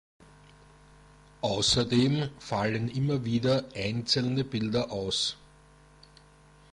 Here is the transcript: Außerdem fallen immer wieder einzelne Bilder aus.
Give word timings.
Außerdem 1.41 2.31
fallen 2.39 2.87
immer 2.89 3.23
wieder 3.23 3.65
einzelne 3.75 4.43
Bilder 4.43 4.91
aus. 4.91 5.37